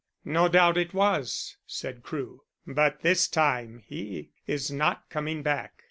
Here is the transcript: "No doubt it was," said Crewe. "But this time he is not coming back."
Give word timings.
"No 0.25 0.47
doubt 0.47 0.79
it 0.79 0.95
was," 0.95 1.57
said 1.67 2.01
Crewe. 2.01 2.41
"But 2.65 3.01
this 3.01 3.27
time 3.27 3.83
he 3.85 4.31
is 4.47 4.71
not 4.71 5.07
coming 5.11 5.43
back." 5.43 5.73